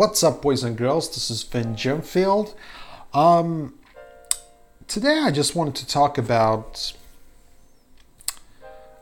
What's 0.00 0.22
up, 0.22 0.40
boys 0.40 0.64
and 0.64 0.78
girls? 0.78 1.10
This 1.10 1.30
is 1.30 1.42
Finn 1.42 1.74
Jimfield. 1.74 2.54
Um, 3.12 3.74
today, 4.88 5.18
I 5.18 5.30
just 5.30 5.54
wanted 5.54 5.74
to 5.74 5.86
talk 5.86 6.16
about 6.16 6.94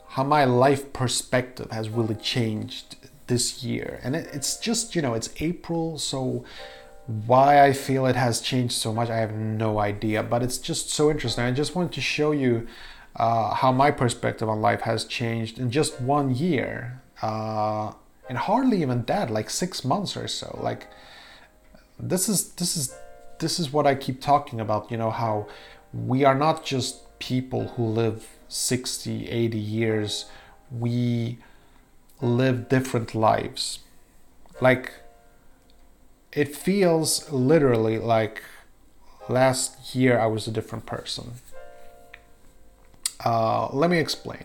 how 0.09 0.25
my 0.25 0.45
life 0.45 0.93
perspective 0.93 1.71
has 1.71 1.89
really 1.89 2.16
changed 2.16 2.96
this 3.29 3.62
year. 3.62 4.00
And 4.03 4.16
it, 4.16 4.29
it's 4.32 4.57
just, 4.57 4.96
you 4.96 5.00
know, 5.00 5.14
it's 5.14 5.30
April, 5.39 5.98
so 5.98 6.45
why 7.07 7.65
I 7.65 7.75
feel 7.75 8.05
it 8.07 8.17
has 8.17 8.41
changed 8.41 8.75
so 8.75 8.93
much, 8.93 9.09
I 9.09 9.19
have 9.19 9.35
no 9.35 9.79
idea. 9.79 10.25
But 10.25 10.43
it's 10.43 10.59
just 10.59 10.91
so 10.91 11.12
interesting. 11.12 11.45
I 11.45 11.53
just 11.53 11.77
wanted 11.77 11.93
to 11.93 12.01
show 12.01 12.33
you 12.33 12.67
uh, 13.15 13.55
how 13.55 13.71
my 13.71 13.93
perspective 13.93 14.49
on 14.49 14.61
life 14.61 14.80
has 14.80 15.05
changed 15.05 15.61
in 15.61 15.71
just 15.71 16.01
one 16.01 16.35
year. 16.35 17.00
Uh, 17.22 17.93
and 18.29 18.39
hardly 18.39 18.82
even 18.82 19.05
that, 19.05 19.31
like 19.31 19.50
six 19.50 19.85
months 19.85 20.17
or 20.17 20.29
so. 20.29 20.59
Like 20.63 20.86
this 21.99 22.29
is 22.29 22.50
this 22.53 22.77
is 22.77 22.95
this 23.39 23.59
is 23.59 23.73
what 23.73 23.86
I 23.86 23.95
keep 23.95 24.21
talking 24.21 24.61
about, 24.61 24.91
you 24.91 24.96
know, 24.96 25.11
how 25.11 25.49
we 25.93 26.25
are 26.25 26.35
not 26.35 26.64
just 26.64 27.19
people 27.19 27.69
who 27.69 27.85
live 27.85 28.27
60, 28.49 29.29
80 29.29 29.59
years. 29.59 30.27
We 30.71 31.39
live 32.20 32.69
different 32.69 33.14
lives. 33.14 33.81
Like 34.61 34.92
it 36.33 36.55
feels 36.55 37.31
literally 37.33 37.98
like 37.98 38.42
last 39.28 39.95
year 39.95 40.19
I 40.19 40.27
was 40.27 40.47
a 40.47 40.50
different 40.50 40.86
person. 40.86 41.33
Uh, 43.25 43.69
let 43.72 43.91
me 43.91 43.98
explain. 43.98 44.45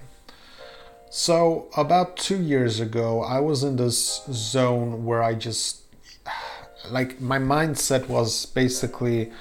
So, 1.16 1.68
about 1.78 2.18
two 2.18 2.42
years 2.42 2.80
ago, 2.80 3.22
I 3.22 3.40
was 3.40 3.64
in 3.64 3.76
this 3.76 4.24
zone 4.32 5.06
where 5.06 5.22
I 5.22 5.36
just, 5.36 5.84
like, 6.90 7.22
my 7.22 7.38
mindset 7.38 8.08
was 8.08 8.48
basically 8.48 9.32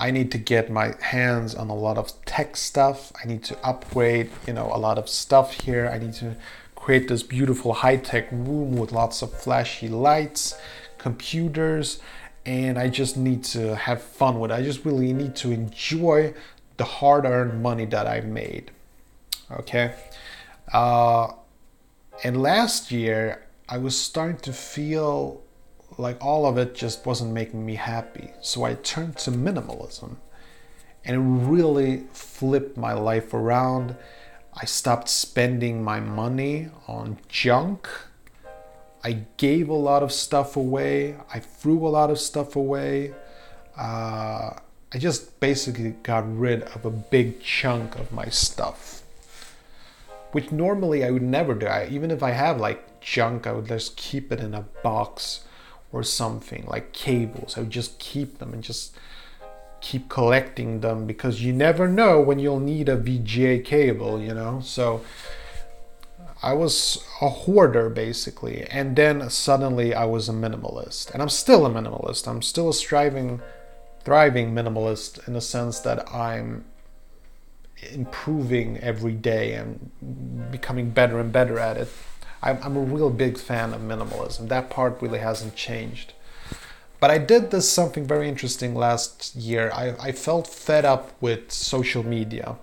I 0.00 0.10
need 0.10 0.32
to 0.32 0.38
get 0.38 0.68
my 0.68 0.96
hands 1.00 1.54
on 1.54 1.70
a 1.70 1.76
lot 1.76 1.96
of 1.96 2.12
tech 2.24 2.56
stuff. 2.56 3.12
I 3.22 3.28
need 3.28 3.44
to 3.44 3.56
upgrade, 3.64 4.32
you 4.48 4.52
know, 4.52 4.68
a 4.74 4.78
lot 4.78 4.98
of 4.98 5.08
stuff 5.08 5.52
here. 5.52 5.86
I 5.86 5.98
need 5.98 6.14
to 6.14 6.34
create 6.74 7.06
this 7.06 7.22
beautiful 7.22 7.72
high 7.72 7.98
tech 7.98 8.32
room 8.32 8.76
with 8.76 8.90
lots 8.90 9.22
of 9.22 9.32
flashy 9.32 9.88
lights, 9.88 10.58
computers, 10.98 12.00
and 12.44 12.76
I 12.76 12.88
just 12.88 13.16
need 13.16 13.44
to 13.44 13.76
have 13.76 14.02
fun 14.02 14.40
with 14.40 14.50
it. 14.50 14.54
I 14.54 14.62
just 14.62 14.84
really 14.84 15.12
need 15.12 15.36
to 15.36 15.52
enjoy 15.52 16.34
the 16.78 16.84
hard 16.84 17.26
earned 17.26 17.62
money 17.62 17.84
that 17.84 18.08
I 18.08 18.22
made. 18.22 18.72
Okay. 19.52 19.94
Uh, 20.70 21.32
and 22.24 22.42
last 22.42 22.90
year, 22.90 23.46
I 23.68 23.78
was 23.78 23.98
starting 23.98 24.36
to 24.38 24.52
feel 24.52 25.42
like 25.98 26.22
all 26.24 26.46
of 26.46 26.58
it 26.58 26.74
just 26.74 27.06
wasn't 27.06 27.32
making 27.32 27.64
me 27.64 27.74
happy. 27.74 28.32
So 28.40 28.64
I 28.64 28.74
turned 28.74 29.16
to 29.18 29.30
minimalism 29.30 30.16
and 31.04 31.16
it 31.16 31.48
really 31.50 32.04
flipped 32.12 32.76
my 32.76 32.92
life 32.92 33.34
around. 33.34 33.96
I 34.54 34.64
stopped 34.66 35.08
spending 35.08 35.82
my 35.82 36.00
money 36.00 36.68
on 36.86 37.18
junk. 37.28 37.88
I 39.04 39.24
gave 39.36 39.68
a 39.68 39.74
lot 39.74 40.02
of 40.02 40.12
stuff 40.12 40.56
away. 40.56 41.16
I 41.32 41.40
threw 41.40 41.86
a 41.86 41.88
lot 41.88 42.10
of 42.10 42.20
stuff 42.20 42.54
away. 42.54 43.14
Uh, 43.76 44.50
I 44.94 44.98
just 44.98 45.40
basically 45.40 45.92
got 46.02 46.24
rid 46.38 46.62
of 46.62 46.84
a 46.84 46.90
big 46.90 47.42
chunk 47.42 47.96
of 47.98 48.12
my 48.12 48.26
stuff 48.26 49.01
which 50.32 50.50
normally 50.50 51.04
I 51.04 51.10
would 51.10 51.22
never 51.22 51.54
do. 51.54 51.66
I, 51.66 51.88
even 51.90 52.10
if 52.10 52.22
I 52.22 52.30
have 52.30 52.58
like 52.60 53.00
junk, 53.00 53.46
I 53.46 53.52
would 53.52 53.68
just 53.68 53.96
keep 53.96 54.32
it 54.32 54.40
in 54.40 54.54
a 54.54 54.62
box 54.82 55.44
or 55.92 56.02
something 56.02 56.64
like 56.66 56.92
cables. 56.92 57.56
I 57.56 57.60
would 57.60 57.70
just 57.70 57.98
keep 57.98 58.38
them 58.38 58.52
and 58.52 58.62
just 58.62 58.96
keep 59.80 60.08
collecting 60.08 60.80
them 60.80 61.06
because 61.06 61.42
you 61.42 61.52
never 61.52 61.86
know 61.86 62.20
when 62.20 62.38
you'll 62.38 62.60
need 62.60 62.88
a 62.88 62.96
VGA 62.96 63.64
cable, 63.64 64.20
you 64.20 64.32
know? 64.32 64.60
So 64.60 65.02
I 66.42 66.54
was 66.54 67.04
a 67.20 67.28
hoarder 67.28 67.90
basically. 67.90 68.62
And 68.64 68.96
then 68.96 69.28
suddenly 69.28 69.94
I 69.94 70.06
was 70.06 70.28
a 70.28 70.32
minimalist. 70.32 71.10
And 71.12 71.20
I'm 71.20 71.28
still 71.28 71.66
a 71.66 71.70
minimalist. 71.70 72.26
I'm 72.26 72.42
still 72.42 72.70
a 72.70 72.74
striving, 72.74 73.42
thriving 74.02 74.54
minimalist 74.54 75.26
in 75.28 75.34
the 75.34 75.40
sense 75.40 75.80
that 75.80 76.08
I'm 76.12 76.64
improving 77.90 78.78
every 78.78 79.12
day 79.12 79.54
and 79.54 80.50
becoming 80.50 80.90
better 80.90 81.18
and 81.18 81.32
better 81.32 81.58
at 81.58 81.76
it. 81.76 81.88
I'm, 82.42 82.58
I'm 82.62 82.76
a 82.76 82.80
real 82.80 83.10
big 83.10 83.38
fan 83.38 83.72
of 83.72 83.80
minimalism. 83.80 84.48
That 84.48 84.70
part 84.70 85.00
really 85.00 85.20
hasn't 85.20 85.54
changed. 85.54 86.12
But 87.00 87.10
I 87.10 87.18
did 87.18 87.50
this 87.50 87.68
something 87.68 88.06
very 88.06 88.28
interesting 88.28 88.74
last 88.74 89.34
year. 89.34 89.72
I, 89.74 89.94
I 90.00 90.12
felt 90.12 90.46
fed 90.46 90.84
up 90.84 91.12
with 91.20 91.50
social 91.50 92.04
media 92.04 92.56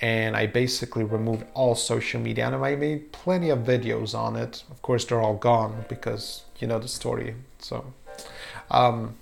and 0.00 0.36
I 0.36 0.46
basically 0.46 1.02
removed 1.02 1.44
all 1.54 1.74
social 1.74 2.20
media 2.20 2.46
and 2.46 2.54
I 2.54 2.76
made 2.76 3.12
plenty 3.12 3.50
of 3.50 3.60
videos 3.60 4.14
on 4.14 4.36
it. 4.36 4.62
Of 4.70 4.82
course, 4.82 5.04
they're 5.04 5.20
all 5.20 5.36
gone 5.36 5.84
because 5.88 6.42
you 6.58 6.66
know 6.68 6.78
the 6.78 6.88
story. 6.88 7.34
So, 7.58 7.92
um, 8.70 9.16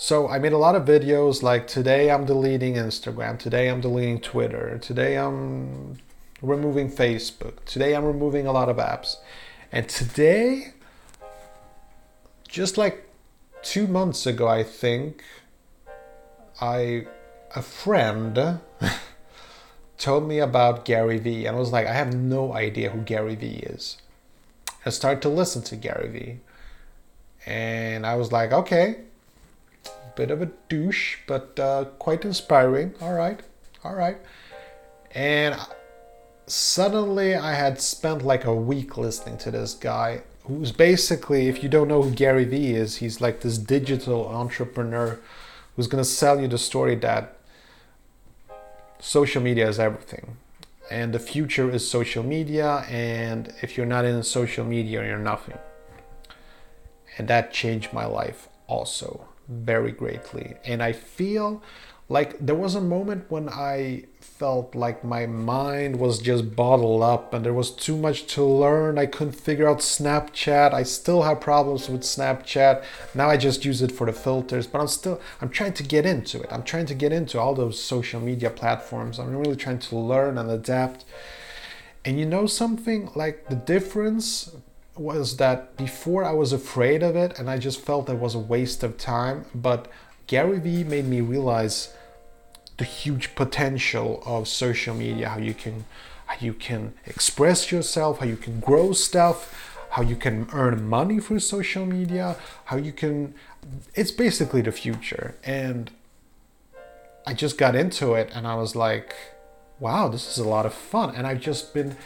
so 0.00 0.28
I 0.28 0.38
made 0.38 0.54
a 0.54 0.58
lot 0.58 0.76
of 0.76 0.86
videos 0.86 1.42
like 1.42 1.66
today 1.66 2.10
I'm 2.10 2.24
deleting 2.24 2.76
Instagram, 2.76 3.38
today 3.38 3.68
I'm 3.68 3.82
deleting 3.82 4.18
Twitter, 4.18 4.78
today 4.78 5.18
I'm 5.18 5.98
removing 6.40 6.90
Facebook, 6.90 7.62
today 7.66 7.94
I'm 7.94 8.06
removing 8.06 8.46
a 8.46 8.52
lot 8.52 8.70
of 8.70 8.78
apps. 8.78 9.16
And 9.70 9.90
today, 9.90 10.72
just 12.48 12.78
like 12.78 13.10
two 13.60 13.86
months 13.86 14.24
ago, 14.24 14.48
I 14.48 14.62
think, 14.62 15.22
I 16.62 17.06
a 17.54 17.60
friend 17.60 18.58
told 19.98 20.26
me 20.26 20.38
about 20.38 20.86
Gary 20.86 21.18
Vee 21.18 21.44
and 21.44 21.54
I 21.54 21.60
was 21.60 21.72
like, 21.72 21.86
I 21.86 21.92
have 21.92 22.14
no 22.14 22.54
idea 22.54 22.88
who 22.88 23.02
Gary 23.02 23.34
Vee 23.34 23.64
is. 23.66 23.98
I 24.86 24.88
started 24.88 25.20
to 25.20 25.28
listen 25.28 25.60
to 25.64 25.76
Gary 25.76 26.08
Vee. 26.08 26.38
And 27.44 28.06
I 28.06 28.14
was 28.16 28.32
like, 28.32 28.50
okay, 28.50 29.00
bit 30.16 30.30
of 30.30 30.42
a 30.42 30.50
douche, 30.68 31.18
but 31.26 31.58
uh, 31.58 31.84
quite 31.98 32.24
inspiring. 32.24 32.94
All 33.00 33.14
right, 33.14 33.40
all 33.84 33.94
right. 33.94 34.18
And 35.14 35.56
suddenly 36.46 37.34
I 37.34 37.54
had 37.54 37.80
spent 37.80 38.22
like 38.22 38.44
a 38.44 38.54
week 38.54 38.96
listening 38.96 39.38
to 39.38 39.50
this 39.50 39.74
guy 39.74 40.22
who's 40.44 40.72
basically, 40.72 41.48
if 41.48 41.62
you 41.62 41.68
don't 41.68 41.88
know 41.88 42.02
who 42.02 42.10
Gary 42.10 42.44
Vee 42.44 42.72
is, 42.72 42.96
he's 42.96 43.20
like 43.20 43.40
this 43.40 43.58
digital 43.58 44.28
entrepreneur 44.28 45.18
who's 45.76 45.86
going 45.86 46.02
to 46.02 46.08
sell 46.08 46.40
you 46.40 46.48
the 46.48 46.58
story 46.58 46.94
that 46.96 47.36
social 48.98 49.42
media 49.42 49.68
is 49.68 49.78
everything. 49.78 50.36
And 50.90 51.12
the 51.12 51.20
future 51.20 51.70
is 51.70 51.88
social 51.88 52.24
media, 52.24 52.84
and 52.88 53.54
if 53.62 53.76
you're 53.76 53.86
not 53.86 54.04
in 54.04 54.20
social 54.24 54.64
media, 54.64 55.06
you're 55.06 55.18
nothing. 55.18 55.56
And 57.16 57.28
that 57.28 57.52
changed 57.52 57.92
my 57.92 58.06
life 58.06 58.48
also 58.66 59.28
very 59.50 59.92
greatly. 59.92 60.54
And 60.64 60.82
I 60.82 60.92
feel 60.92 61.62
like 62.08 62.38
there 62.38 62.56
was 62.56 62.74
a 62.74 62.80
moment 62.80 63.26
when 63.28 63.48
I 63.48 64.04
felt 64.20 64.74
like 64.74 65.04
my 65.04 65.26
mind 65.26 65.96
was 65.96 66.18
just 66.18 66.56
bottled 66.56 67.02
up 67.02 67.34
and 67.34 67.44
there 67.44 67.52
was 67.52 67.70
too 67.70 67.96
much 67.96 68.26
to 68.34 68.42
learn. 68.42 68.98
I 68.98 69.06
couldn't 69.06 69.34
figure 69.34 69.68
out 69.68 69.78
Snapchat. 69.78 70.72
I 70.72 70.82
still 70.82 71.22
have 71.22 71.40
problems 71.40 71.88
with 71.88 72.02
Snapchat. 72.02 72.82
Now 73.14 73.28
I 73.28 73.36
just 73.36 73.64
use 73.64 73.82
it 73.82 73.92
for 73.92 74.06
the 74.06 74.12
filters, 74.12 74.66
but 74.66 74.80
I'm 74.80 74.88
still 74.88 75.20
I'm 75.40 75.50
trying 75.50 75.74
to 75.74 75.82
get 75.82 76.06
into 76.06 76.40
it. 76.40 76.48
I'm 76.50 76.62
trying 76.62 76.86
to 76.86 76.94
get 76.94 77.12
into 77.12 77.38
all 77.38 77.54
those 77.54 77.80
social 77.80 78.20
media 78.20 78.50
platforms. 78.50 79.18
I'm 79.18 79.36
really 79.36 79.56
trying 79.56 79.78
to 79.80 79.96
learn 79.96 80.38
and 80.38 80.50
adapt. 80.50 81.04
And 82.04 82.18
you 82.18 82.24
know 82.24 82.46
something 82.46 83.10
like 83.14 83.48
the 83.48 83.56
difference 83.56 84.56
was 85.00 85.38
that 85.38 85.76
before 85.78 86.24
I 86.24 86.32
was 86.32 86.52
afraid 86.52 87.02
of 87.02 87.16
it 87.16 87.38
and 87.38 87.48
I 87.48 87.56
just 87.56 87.80
felt 87.80 88.10
it 88.10 88.18
was 88.18 88.34
a 88.34 88.38
waste 88.38 88.82
of 88.82 88.98
time, 88.98 89.46
but 89.54 89.90
Gary 90.26 90.60
Vee 90.60 90.84
made 90.84 91.06
me 91.06 91.22
realize 91.22 91.94
the 92.76 92.84
huge 92.84 93.34
potential 93.34 94.22
of 94.26 94.46
social 94.46 94.94
media, 94.94 95.30
how 95.30 95.38
you 95.38 95.54
can 95.54 95.86
how 96.26 96.36
you 96.38 96.52
can 96.52 96.92
express 97.06 97.72
yourself, 97.72 98.20
how 98.20 98.26
you 98.26 98.36
can 98.36 98.60
grow 98.60 98.92
stuff, 98.92 99.78
how 99.90 100.02
you 100.02 100.14
can 100.14 100.46
earn 100.52 100.88
money 100.88 101.18
through 101.18 101.40
social 101.40 101.84
media, 101.84 102.36
how 102.66 102.76
you 102.76 102.92
can 102.92 103.34
it's 103.94 104.10
basically 104.10 104.60
the 104.60 104.72
future. 104.72 105.34
And 105.42 105.90
I 107.26 107.32
just 107.32 107.56
got 107.56 107.74
into 107.74 108.14
it 108.14 108.30
and 108.34 108.46
I 108.46 108.54
was 108.54 108.76
like, 108.76 109.14
wow, 109.78 110.08
this 110.08 110.30
is 110.30 110.38
a 110.38 110.48
lot 110.48 110.66
of 110.66 110.74
fun. 110.74 111.14
And 111.16 111.26
I've 111.26 111.40
just 111.40 111.72
been 111.72 111.96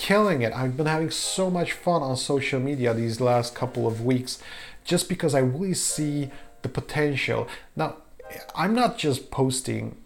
killing 0.00 0.40
it. 0.40 0.50
I've 0.54 0.78
been 0.78 0.86
having 0.86 1.10
so 1.10 1.50
much 1.50 1.74
fun 1.74 2.00
on 2.02 2.16
social 2.16 2.58
media 2.58 2.94
these 2.94 3.20
last 3.20 3.54
couple 3.54 3.86
of 3.86 4.00
weeks 4.00 4.38
just 4.82 5.10
because 5.10 5.34
I 5.34 5.40
really 5.40 5.74
see 5.74 6.30
the 6.62 6.70
potential. 6.70 7.46
Now, 7.76 7.96
I'm 8.54 8.74
not 8.74 8.96
just 8.96 9.30
posting, 9.30 9.98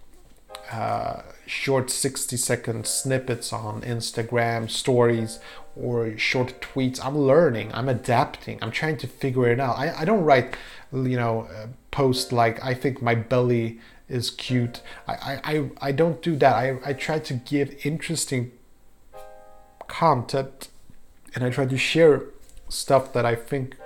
uh, 0.73 1.23
short 1.47 1.91
60 1.91 2.37
second 2.37 2.87
snippets 2.89 3.53
on 3.53 3.83
Instagram 3.83 4.69
stories 4.69 5.39
or 5.77 6.19
short 6.19 6.61
tweets. 6.61 6.99
I'm 7.05 7.17
learning, 7.17 7.71
I'm 7.73 7.89
adapting, 7.89 8.59
I'm 8.63 8.73
trying 8.73 8.97
to 8.97 9.07
figure 9.07 9.47
it 9.47 9.61
out. 9.61 9.79
I, 9.79 10.01
I 10.01 10.05
don't 10.05 10.25
write, 10.25 10.57
you 10.93 11.17
know, 11.17 11.47
post 11.93 12.33
like 12.33 12.63
I 12.65 12.75
think 12.75 13.01
my 13.01 13.15
belly 13.15 13.79
is 14.09 14.31
cute. 14.31 14.81
I, 15.07 15.39
I, 15.45 15.71
I 15.81 15.93
don't 15.93 16.21
do 16.21 16.35
that. 16.37 16.55
I, 16.57 16.79
I 16.85 16.93
try 16.95 17.21
to 17.21 17.35
give 17.35 17.87
interesting 17.87 18.51
content 19.89 20.69
and 21.35 21.45
I 21.45 21.51
try 21.51 21.67
to 21.67 21.77
share 21.77 22.23
stuff 22.69 23.13
that 23.13 23.27
I 23.27 23.35
think 23.35 23.77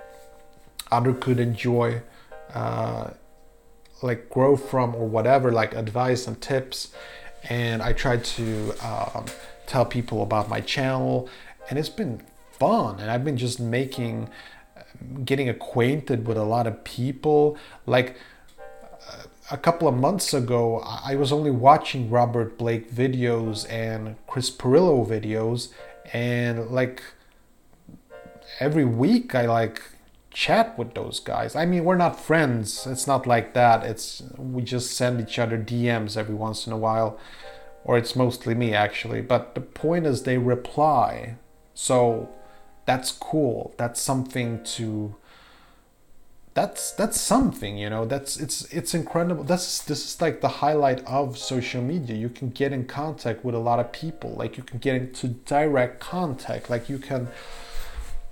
other 0.91 1.13
could 1.13 1.39
enjoy, 1.39 2.01
uh, 2.53 3.11
like 4.01 4.29
grow 4.29 4.55
from 4.55 4.95
or 4.95 5.07
whatever, 5.07 5.51
like 5.51 5.73
advice 5.75 6.27
and 6.27 6.39
tips. 6.41 6.91
And 7.43 7.81
I 7.81 7.93
try 7.93 8.17
to 8.17 8.73
um, 8.83 9.25
tell 9.65 9.85
people 9.85 10.21
about 10.21 10.49
my 10.49 10.61
channel, 10.61 11.29
and 11.69 11.79
it's 11.79 11.89
been 11.89 12.21
fun. 12.51 12.99
And 12.99 13.09
I've 13.09 13.23
been 13.23 13.37
just 13.37 13.59
making, 13.59 14.29
getting 15.23 15.49
acquainted 15.49 16.27
with 16.27 16.37
a 16.37 16.43
lot 16.43 16.67
of 16.67 16.83
people. 16.83 17.57
Like 17.85 18.17
a 19.51 19.57
couple 19.57 19.87
of 19.87 19.95
months 19.95 20.33
ago, 20.33 20.79
I 20.79 21.15
was 21.15 21.31
only 21.31 21.51
watching 21.51 22.09
Roberto 22.09 22.55
Blake 22.55 22.91
videos 22.91 23.69
and 23.71 24.15
Chris 24.27 24.51
Pirillo 24.51 25.07
videos, 25.07 25.69
and 26.13 26.69
like 26.71 27.01
every 28.59 28.85
week 28.85 29.35
I 29.35 29.45
like 29.45 29.81
chat 30.31 30.77
with 30.77 30.93
those 30.93 31.19
guys. 31.19 31.55
I 31.55 31.65
mean, 31.65 31.83
we're 31.83 31.97
not 31.97 32.19
friends. 32.19 32.85
It's 32.87 33.07
not 33.07 33.25
like 33.25 33.53
that. 33.53 33.83
It's 33.83 34.23
we 34.37 34.61
just 34.61 34.95
send 34.95 35.19
each 35.21 35.39
other 35.39 35.57
DMs 35.57 36.17
every 36.17 36.35
once 36.35 36.67
in 36.67 36.73
a 36.73 36.77
while, 36.77 37.19
or 37.83 37.97
it's 37.97 38.15
mostly 38.15 38.55
me 38.55 38.73
actually. 38.73 39.21
But 39.21 39.55
the 39.55 39.61
point 39.61 40.05
is, 40.05 40.23
they 40.23 40.37
reply, 40.37 41.35
so 41.73 42.29
that's 42.85 43.11
cool. 43.11 43.73
That's 43.77 44.01
something 44.01 44.63
to. 44.75 45.15
That's 46.59 46.91
that's 46.91 47.21
something 47.21 47.77
you 47.77 47.89
know. 47.89 48.03
That's 48.03 48.35
it's 48.35 48.65
it's 48.73 48.93
incredible. 48.93 49.45
That's 49.45 49.81
this 49.81 50.03
is 50.03 50.19
like 50.19 50.41
the 50.41 50.49
highlight 50.63 50.99
of 51.05 51.37
social 51.37 51.81
media. 51.81 52.17
You 52.17 52.27
can 52.27 52.49
get 52.49 52.73
in 52.73 52.83
contact 52.83 53.45
with 53.45 53.55
a 53.55 53.59
lot 53.59 53.79
of 53.79 53.93
people. 53.93 54.31
Like 54.31 54.57
you 54.57 54.63
can 54.63 54.79
get 54.79 54.95
into 54.95 55.29
direct 55.29 56.01
contact. 56.01 56.69
Like 56.69 56.89
you 56.89 56.99
can. 56.99 57.29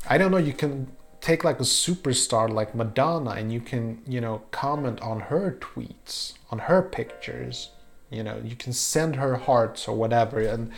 I 0.09 0.18
don't 0.18 0.31
know. 0.31 0.44
You 0.50 0.51
can 0.51 0.91
take 1.21 1.45
like 1.45 1.62
a 1.62 1.69
superstar 1.83 2.50
like 2.50 2.75
Madonna 2.75 3.29
and 3.29 3.53
you 3.53 3.62
can, 3.62 4.01
you 4.06 4.19
know, 4.19 4.41
comment 4.51 5.00
on 5.00 5.21
her 5.31 5.57
tweets, 5.62 6.33
on 6.51 6.59
her 6.59 6.81
pictures. 6.81 7.69
You 8.09 8.23
know, 8.23 8.41
you 8.44 8.57
can 8.57 8.73
send 8.73 9.15
her 9.15 9.38
hearts 9.38 9.88
or 9.88 9.95
whatever. 9.95 10.41
And 10.41 10.71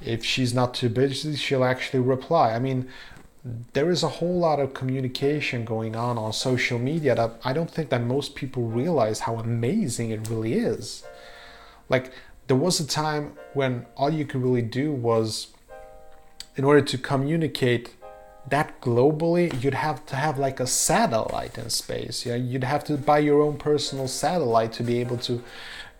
if 0.00 0.24
she's 0.24 0.54
not 0.54 0.72
too 0.72 0.88
busy, 0.88 1.36
she'll 1.36 1.64
actually 1.64 2.00
reply. 2.00 2.54
I 2.54 2.58
mean, 2.58 2.88
there 3.44 3.90
is 3.90 4.02
a 4.02 4.08
whole 4.08 4.38
lot 4.38 4.60
of 4.60 4.72
communication 4.72 5.64
going 5.64 5.96
on 5.96 6.16
on 6.16 6.32
social 6.32 6.78
media 6.78 7.14
that 7.14 7.40
I 7.44 7.52
don't 7.52 7.70
think 7.70 7.90
that 7.90 8.02
most 8.02 8.34
people 8.34 8.64
realize 8.64 9.20
how 9.20 9.36
amazing 9.36 10.10
it 10.10 10.28
really 10.28 10.54
is. 10.54 11.04
Like, 11.88 12.12
there 12.46 12.56
was 12.56 12.78
a 12.78 12.86
time 12.86 13.32
when 13.54 13.86
all 13.96 14.10
you 14.10 14.24
could 14.24 14.42
really 14.42 14.62
do 14.62 14.92
was, 14.92 15.48
in 16.56 16.64
order 16.64 16.82
to 16.82 16.98
communicate 16.98 17.94
that 18.48 18.80
globally 18.80 19.62
you'd 19.62 19.74
have 19.74 20.04
to 20.06 20.16
have 20.16 20.38
like 20.38 20.58
a 20.58 20.66
satellite 20.66 21.56
in 21.56 21.70
space 21.70 22.26
yeah? 22.26 22.34
You'd 22.34 22.64
have 22.64 22.82
to 22.84 22.96
buy 22.96 23.18
your 23.18 23.40
own 23.40 23.56
personal 23.56 24.08
satellite 24.08 24.72
to 24.74 24.82
be 24.82 25.00
able 25.00 25.16
to 25.18 25.42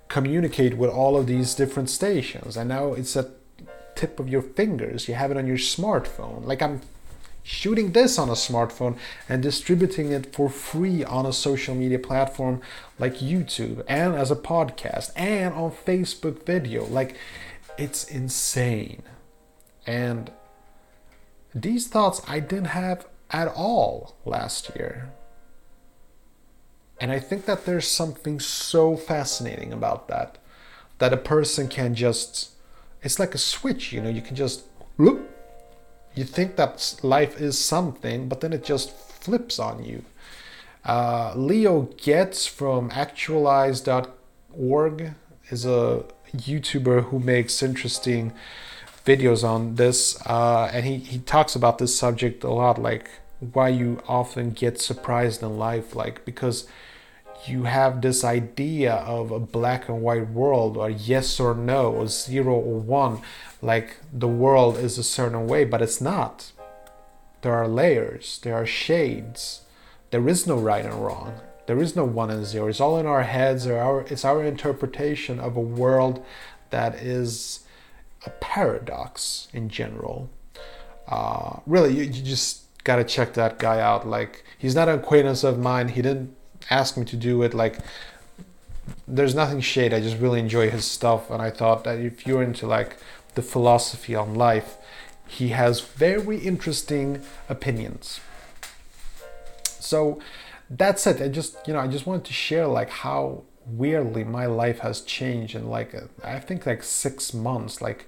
communicate 0.08 0.76
with 0.76 0.90
all 0.90 1.16
of 1.16 1.26
these 1.26 1.54
different 1.54 1.88
stations. 1.88 2.56
And 2.56 2.68
now 2.68 2.92
it's 2.94 3.16
at 3.16 3.30
tip 3.94 4.18
of 4.18 4.28
your 4.28 4.42
fingers. 4.42 5.08
You 5.08 5.14
have 5.14 5.30
it 5.30 5.36
on 5.36 5.46
your 5.46 5.56
smartphone. 5.56 6.44
Like 6.44 6.62
i'm 6.62 6.80
shooting 7.42 7.92
this 7.92 8.18
on 8.18 8.28
a 8.28 8.32
smartphone 8.34 8.96
and 9.28 9.42
distributing 9.42 10.12
it 10.12 10.32
for 10.34 10.48
free 10.48 11.04
on 11.04 11.26
a 11.26 11.32
social 11.32 11.74
media 11.74 11.98
platform 11.98 12.60
like 12.98 13.14
YouTube 13.16 13.84
and 13.88 14.14
as 14.14 14.30
a 14.30 14.36
podcast 14.36 15.10
and 15.16 15.52
on 15.54 15.70
Facebook 15.70 16.44
video 16.46 16.84
like 16.86 17.16
it's 17.76 18.04
insane 18.04 19.02
and 19.86 20.30
these 21.54 21.88
thoughts 21.88 22.22
I 22.26 22.40
didn't 22.40 22.66
have 22.66 23.06
at 23.30 23.48
all 23.48 24.14
last 24.24 24.70
year. 24.76 25.10
And 27.00 27.10
I 27.10 27.18
think 27.18 27.46
that 27.46 27.64
there's 27.64 27.88
something 27.88 28.38
so 28.38 28.96
fascinating 28.96 29.72
about 29.72 30.08
that. 30.08 30.38
That 30.98 31.12
a 31.12 31.16
person 31.16 31.68
can 31.68 31.94
just, 31.94 32.50
it's 33.02 33.18
like 33.18 33.34
a 33.34 33.38
switch, 33.38 33.92
you 33.92 34.00
know, 34.00 34.08
you 34.08 34.22
can 34.22 34.36
just, 34.36 34.64
look, 34.98 35.20
you 36.14 36.24
think 36.24 36.56
that 36.56 36.96
life 37.02 37.40
is 37.40 37.58
something, 37.58 38.28
but 38.28 38.40
then 38.40 38.52
it 38.52 38.64
just 38.64 38.94
flips 38.96 39.58
on 39.58 39.82
you. 39.84 40.04
Uh, 40.84 41.32
Leo 41.36 41.82
Getz 41.96 42.46
from 42.46 42.90
actualized.org 42.92 45.14
is 45.48 45.64
a 45.64 46.04
YouTuber 46.36 47.04
who 47.04 47.20
makes 47.20 47.62
interesting 47.62 48.32
videos 49.06 49.44
on 49.44 49.76
this, 49.76 50.20
uh, 50.26 50.68
and 50.72 50.84
he, 50.84 50.96
he 50.98 51.18
talks 51.18 51.54
about 51.54 51.78
this 51.78 51.96
subject 51.96 52.42
a 52.44 52.50
lot, 52.50 52.78
like 52.80 53.08
why 53.52 53.68
you 53.68 54.00
often 54.06 54.50
get 54.50 54.80
surprised 54.80 55.42
in 55.42 55.58
life, 55.58 55.96
like 55.96 56.24
because 56.24 56.68
you 57.46 57.64
have 57.64 58.00
this 58.00 58.24
idea 58.24 58.94
of 58.94 59.30
a 59.30 59.40
black 59.40 59.88
and 59.88 60.02
white 60.02 60.30
world, 60.30 60.76
or 60.76 60.90
yes 60.90 61.40
or 61.40 61.54
no, 61.54 61.92
or 61.92 62.06
zero 62.06 62.54
or 62.54 62.78
one, 62.78 63.20
like 63.60 63.96
the 64.12 64.28
world 64.28 64.76
is 64.76 64.98
a 64.98 65.04
certain 65.04 65.46
way, 65.46 65.64
but 65.64 65.82
it's 65.82 66.00
not. 66.00 66.52
There 67.42 67.54
are 67.54 67.68
layers, 67.68 68.38
there 68.42 68.54
are 68.54 68.66
shades. 68.66 69.62
There 70.10 70.28
is 70.28 70.46
no 70.46 70.56
right 70.56 70.84
and 70.84 71.04
wrong. 71.04 71.40
There 71.66 71.80
is 71.80 71.96
no 71.96 72.04
one 72.04 72.30
and 72.30 72.44
zero. 72.44 72.68
It's 72.68 72.80
all 72.80 72.98
in 72.98 73.06
our 73.06 73.22
heads, 73.22 73.66
or 73.66 73.78
our 73.78 74.02
it's 74.02 74.24
our 74.24 74.44
interpretation 74.44 75.40
of 75.40 75.56
a 75.56 75.60
world 75.60 76.24
that 76.70 76.94
is 76.96 77.64
a 78.26 78.30
paradox 78.30 79.48
in 79.52 79.68
general. 79.68 80.30
Uh, 81.08 81.60
really, 81.66 81.94
you, 81.94 82.02
you 82.04 82.22
just 82.22 82.62
gotta 82.84 83.04
check 83.04 83.34
that 83.34 83.58
guy 83.58 83.80
out. 83.80 84.06
Like, 84.06 84.44
he's 84.58 84.74
not 84.74 84.88
an 84.88 84.98
acquaintance 84.98 85.44
of 85.44 85.58
mine. 85.58 85.88
He 85.88 86.02
didn't 86.02 86.34
ask 86.70 86.96
me 86.96 87.04
to 87.06 87.16
do 87.16 87.42
it. 87.42 87.54
Like, 87.54 87.78
there's 89.06 89.34
nothing 89.34 89.60
shade. 89.60 89.92
I 89.92 90.00
just 90.00 90.18
really 90.18 90.40
enjoy 90.40 90.70
his 90.70 90.84
stuff, 90.84 91.30
and 91.30 91.40
I 91.40 91.50
thought 91.50 91.84
that 91.84 91.98
if 91.98 92.26
you're 92.26 92.42
into 92.42 92.66
like 92.66 92.96
the 93.34 93.42
philosophy 93.42 94.14
on 94.14 94.34
life, 94.34 94.76
he 95.26 95.48
has 95.48 95.80
very 95.80 96.38
interesting 96.38 97.22
opinions. 97.48 98.20
So 99.64 100.20
that's 100.68 101.06
it. 101.06 101.20
I 101.20 101.28
just 101.28 101.56
you 101.66 101.72
know 101.72 101.80
I 101.80 101.86
just 101.86 102.06
wanted 102.06 102.24
to 102.26 102.32
share 102.32 102.66
like 102.66 102.90
how 102.90 103.44
weirdly 103.66 104.24
my 104.24 104.46
life 104.46 104.80
has 104.80 105.00
changed 105.02 105.54
in 105.54 105.68
like 105.68 105.94
I 106.24 106.38
think 106.40 106.66
like 106.66 106.82
six 106.82 107.32
months 107.32 107.80
like 107.80 108.06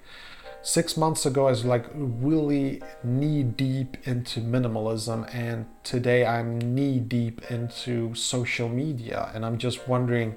six 0.65 0.97
months 0.97 1.27
ago 1.27 1.47
i 1.47 1.51
was 1.51 1.65
like 1.65 1.85
really 1.95 2.83
knee 3.03 3.43
deep 3.43 3.97
into 4.05 4.41
minimalism 4.41 5.33
and 5.35 5.67
today 5.83 6.25
i'm 6.25 6.59
knee 6.59 6.99
deep 6.99 7.43
into 7.51 8.15
social 8.15 8.69
media 8.69 9.31
and 9.35 9.45
i'm 9.45 9.59
just 9.59 9.87
wondering 9.87 10.35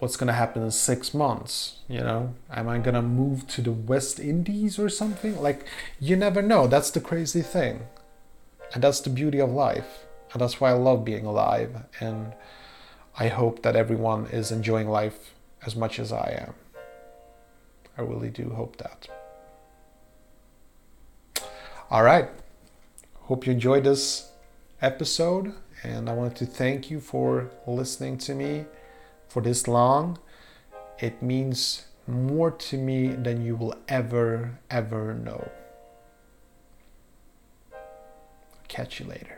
what's 0.00 0.16
going 0.16 0.26
to 0.26 0.32
happen 0.32 0.62
in 0.62 0.70
six 0.70 1.14
months 1.14 1.78
you 1.88 2.00
know? 2.00 2.34
Am 2.52 2.68
i 2.68 2.78
going 2.78 2.94
to 2.94 3.02
move 3.02 3.46
to 3.48 3.62
the 3.62 3.72
west 3.72 4.20
indies 4.20 4.78
or 4.78 4.88
something? 4.88 5.40
Like 5.40 5.64
you 5.98 6.16
never 6.16 6.42
know. 6.42 6.66
That's 6.66 6.90
the 6.90 7.00
crazy 7.00 7.42
thing. 7.42 7.86
And 8.74 8.84
that's 8.84 9.00
the 9.00 9.10
beauty 9.10 9.40
of 9.40 9.50
life. 9.50 10.04
And 10.32 10.42
that's 10.42 10.60
why 10.60 10.70
i 10.70 10.74
love 10.74 11.04
being 11.04 11.24
alive 11.24 11.84
and 12.00 12.34
I 13.20 13.28
hope 13.28 13.62
that 13.62 13.74
everyone 13.74 14.26
is 14.26 14.52
enjoying 14.52 14.88
life 14.88 15.34
as 15.66 15.74
much 15.74 15.98
as 15.98 16.12
I 16.12 16.44
am. 16.46 16.54
I 17.98 18.02
really 18.02 18.30
do 18.30 18.50
hope 18.50 18.76
that. 18.76 19.08
All 21.90 22.04
right. 22.04 22.28
Hope 23.22 23.44
you 23.44 23.52
enjoyed 23.52 23.84
this 23.84 24.30
episode. 24.80 25.52
And 25.82 26.08
I 26.08 26.14
wanted 26.14 26.36
to 26.36 26.46
thank 26.46 26.90
you 26.90 27.00
for 27.00 27.50
listening 27.66 28.16
to 28.18 28.34
me 28.34 28.66
for 29.28 29.42
this 29.42 29.66
long. 29.66 30.18
It 31.00 31.22
means 31.22 31.86
more 32.06 32.50
to 32.50 32.78
me 32.78 33.08
than 33.08 33.44
you 33.44 33.56
will 33.56 33.74
ever, 33.88 34.58
ever 34.70 35.14
know. 35.14 35.50
Catch 38.68 39.00
you 39.00 39.06
later. 39.06 39.37